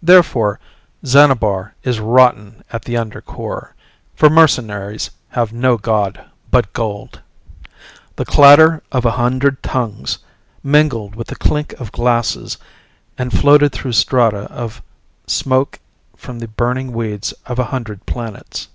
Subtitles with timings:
[0.00, 0.60] Therefore
[1.04, 3.74] Xanabar is rotten at the under core,
[4.14, 7.20] for mercenaries have no god but gold.
[8.14, 10.18] The clatter of a hundred tongues
[10.62, 12.58] mingled with the clink of glasses
[13.18, 14.82] and floated through strata of
[15.26, 15.80] smoke
[16.14, 18.68] from the burning weeds of a hundred planets.